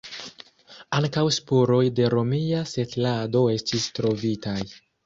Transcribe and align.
Ankaŭ 0.99 1.25
spuroj 1.35 1.83
de 2.01 2.09
romia 2.17 2.65
setlado 2.73 3.47
estis 3.59 3.91
trovitaj. 4.01 4.61